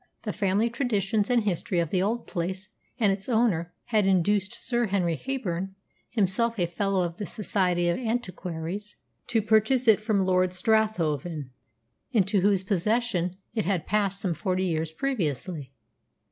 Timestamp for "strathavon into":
10.53-12.41